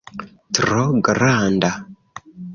[0.59, 1.71] Tro granda